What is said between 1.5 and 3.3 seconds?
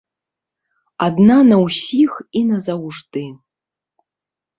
ўсіх і назаўжды.